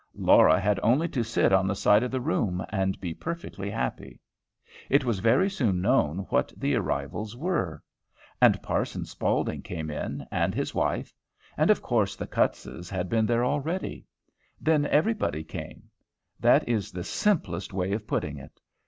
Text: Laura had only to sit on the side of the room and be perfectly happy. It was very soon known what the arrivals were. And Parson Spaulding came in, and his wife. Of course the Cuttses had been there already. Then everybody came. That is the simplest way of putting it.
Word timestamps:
Laura 0.17 0.59
had 0.59 0.79
only 0.81 1.07
to 1.07 1.23
sit 1.23 1.53
on 1.53 1.67
the 1.67 1.75
side 1.75 2.01
of 2.01 2.09
the 2.09 2.19
room 2.19 2.65
and 2.69 2.99
be 2.99 3.13
perfectly 3.13 3.69
happy. 3.69 4.19
It 4.89 5.05
was 5.05 5.19
very 5.19 5.47
soon 5.47 5.79
known 5.79 6.25
what 6.31 6.51
the 6.57 6.73
arrivals 6.73 7.37
were. 7.37 7.83
And 8.41 8.63
Parson 8.63 9.05
Spaulding 9.05 9.61
came 9.61 9.91
in, 9.91 10.25
and 10.31 10.55
his 10.55 10.73
wife. 10.73 11.13
Of 11.55 11.83
course 11.83 12.15
the 12.15 12.25
Cuttses 12.25 12.89
had 12.89 13.09
been 13.09 13.27
there 13.27 13.45
already. 13.45 14.07
Then 14.59 14.87
everybody 14.87 15.43
came. 15.43 15.83
That 16.39 16.67
is 16.67 16.91
the 16.91 17.03
simplest 17.03 17.71
way 17.71 17.93
of 17.93 18.07
putting 18.07 18.39
it. 18.39 18.59